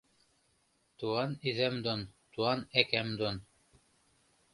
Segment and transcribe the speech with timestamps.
[0.97, 2.01] Туан ӹзам дон,
[2.31, 3.35] туан ӓкам дон